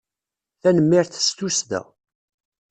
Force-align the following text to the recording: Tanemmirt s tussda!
Tanemmirt 0.61 1.13
s 1.27 1.29
tussda! 1.37 1.81